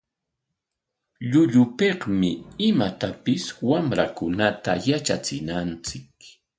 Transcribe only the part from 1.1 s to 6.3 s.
Llullupikmi imatapis wamrakunata yatrachinanchik.